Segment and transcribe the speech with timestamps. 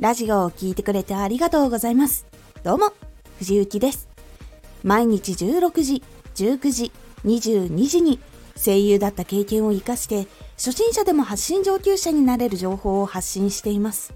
[0.00, 2.24] ラジオを聴いてくれてありがとうございます。
[2.62, 2.94] どうも、
[3.36, 4.08] 藤幸です。
[4.82, 6.02] 毎日16時、
[6.36, 6.92] 19時、
[7.26, 8.18] 22時に
[8.56, 10.26] 声優だった経験を活かして
[10.56, 14.14] 初心者でも発信上級者になれる情報を発信しています。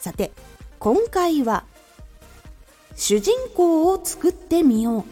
[0.00, 0.32] さて、
[0.78, 1.66] 今回は
[2.96, 5.04] 主人公を作ってみよう。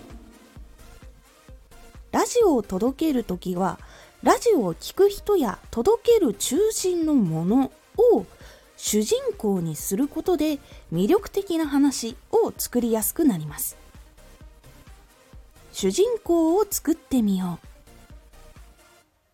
[2.11, 3.79] ラジオを届けるときは
[4.23, 7.73] ラジオを聴く人や届ける中心のもの
[8.15, 8.25] を
[8.83, 10.59] 主人公にすることで
[10.91, 13.77] 魅力的な話を作りやすくなります。
[15.71, 17.67] 主人公を作ってみよう。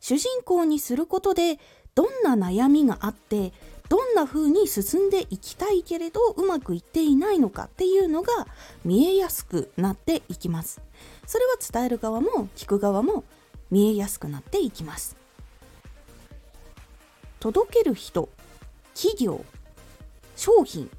[0.00, 1.60] 主人公にすることで
[1.94, 3.52] どんな悩みがあって
[3.88, 8.48] どんな風に進んでいきたいけれどうまくいっていないのかっていうのが
[8.84, 10.82] 見えやすくなっていきます。
[11.24, 13.22] それは伝える側も聞く側も
[13.70, 15.16] 見えやすくなっていきます。
[17.38, 18.28] 届ける人、
[18.96, 19.44] 企業、
[20.36, 20.90] 商品、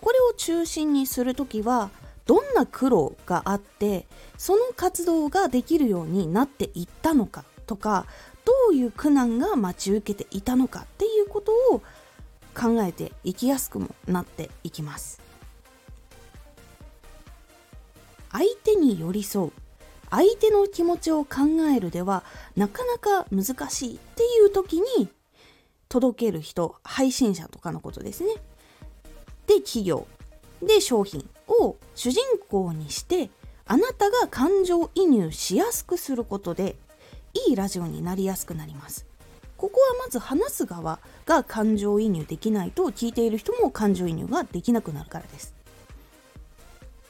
[0.00, 1.90] これを中心にするときは
[2.26, 8.06] どんな苦労があってその活動ができるようになっていったのかとか
[8.44, 11.82] どういう苦難が待ち受けていたのかっていうことを
[12.52, 15.20] 考えていきやすくもなっていきます。
[18.32, 19.52] 相手に寄り添う
[20.10, 21.38] 相手の気持ちを考
[21.74, 22.24] えるでは
[22.56, 25.08] なかなか難しいっていう時に
[25.90, 28.34] 届ける人配信者とかのことですね。
[29.46, 30.06] で企業
[30.62, 33.28] で商品を主人公にして
[33.66, 36.76] あなたが感情移入しやすくすることで
[37.48, 39.04] いいラジオになりやすくなります。
[39.56, 45.54] ここはまず話す側が感情移入できないと聞いている人も感情移入ができなくなるからです。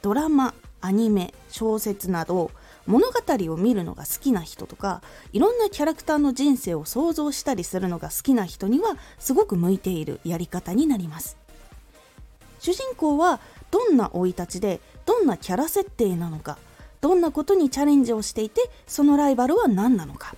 [0.03, 2.51] ドラマアニメ小説など
[2.91, 5.01] 物語を見るのが好きな人とか
[5.33, 11.37] いろんなキャラクターの人生を想像したりするのが好きな人にはすごく向いているやり方になります。
[12.59, 13.39] 主人公は
[13.71, 16.59] どんな生い立ちでどんなキャラ設定なのか
[17.01, 20.35] どんなことにチャレンジをしていてそのライバルは何なのか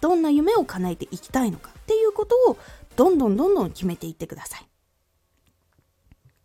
[0.00, 2.58] どんな夢を叶えていきたいのかっていうことを
[2.96, 4.66] どんどんどんどん決めていってください。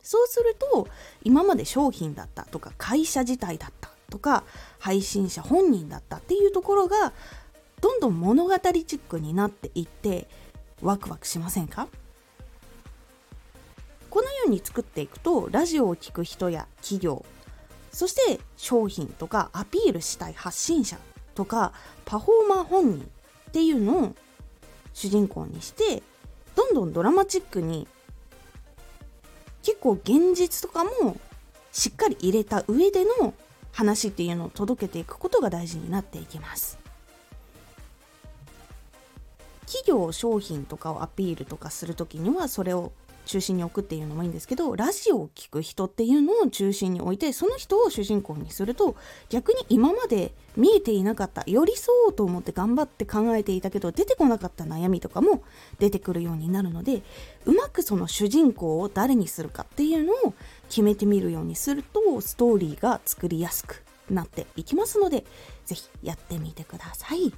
[0.04, 0.88] そうすると
[1.24, 4.44] 今まで商品だったとか会社自体だったとか
[4.78, 7.14] 配信者本人だったっていうところが
[7.82, 8.60] どんどん物語チ
[8.98, 10.28] ックになっていって
[10.84, 11.88] ワクワクしませんか？
[14.12, 17.26] このように作っていくとラジオを聴く人や企業
[17.92, 20.98] そして商品とかアピールしたい発信者
[21.34, 21.72] とか
[22.06, 23.10] パフォーマー本人
[23.50, 24.16] っていうのを
[24.94, 26.04] 主人公にして
[26.56, 27.88] どんどんドラマチックに
[29.64, 31.18] 結構現実とかも
[31.72, 33.34] しっかり入れた上での
[33.72, 36.80] 話っていうのを届けていくことが大事になっていきます。
[39.66, 42.92] 企業商品とかをアピールとかする時にはそれを
[43.26, 48.96] 中心に置くっていうのもいいんですけどラジオを聴く人っていうのを中心に置いてその人を主人公にすると
[49.30, 55.44] 逆に今まで見えていなかった寄り添おうと思って頑張って考えていたけど出てこなかった悩みとかも
[55.80, 57.04] 出てくるようになるので
[57.46, 60.34] うまくその主人公を誰にするかっていうのを
[60.72, 65.26] 決めてみるようにするとストーリーが作りやすくなっていきますので
[65.66, 67.34] 是非やってみてください。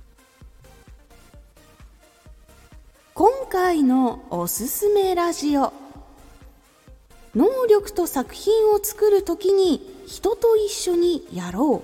[3.16, 5.74] 今回のおすすめラジオ
[7.36, 11.84] 能力と作品を作るときに人と一緒にやろ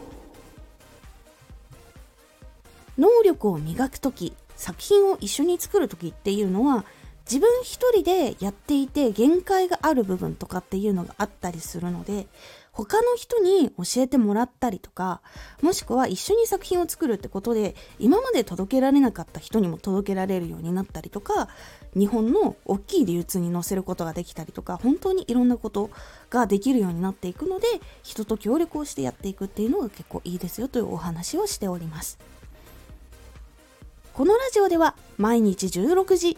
[2.98, 6.84] う能力を磨く時作品を一緒に作る時っていうのは
[7.30, 12.26] 自分一人でやっていて限界がある部分とかっていうのがあったりするので
[12.72, 15.22] 他の人に教えてもらったりとか
[15.62, 21.50] もしくは一緒に作品を作るってことで今まで届けられなかった人にも届けられるようになったりとか
[21.94, 25.92] 日本の大きい流通に載せることができたりとか本当にいろんなこと
[26.32, 27.68] ができるようになっていくので
[28.02, 32.18] 人と協力をしてやっていくっていうのが結構いいですよというお話をしております。
[34.14, 36.38] このラジオでは毎日16時